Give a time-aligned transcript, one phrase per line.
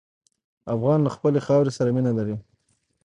[0.73, 2.35] افغان له خپلې خاورې سره مینه لري.